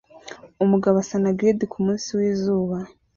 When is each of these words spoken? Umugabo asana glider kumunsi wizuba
Umugabo 0.63 0.95
asana 1.03 1.35
glider 1.37 1.69
kumunsi 1.73 2.07
wizuba 2.17 2.77